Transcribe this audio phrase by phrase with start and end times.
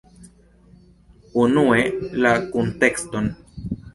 [1.41, 1.83] Unue
[2.23, 3.27] la kuntekston.